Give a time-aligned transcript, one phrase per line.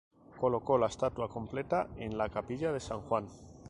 [0.39, 3.27] Colocó la estatua completa en la capilla de San Juan.